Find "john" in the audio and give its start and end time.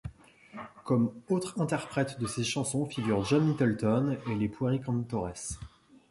3.23-3.47